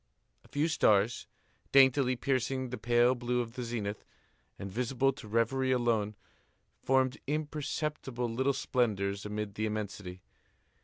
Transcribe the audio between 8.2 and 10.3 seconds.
little splendors amid the immensity.